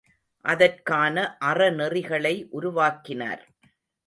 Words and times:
அதற்கான 0.45 1.15
அறநெறிகளை 1.45 2.33
உருவாக்கினார். 2.51 3.43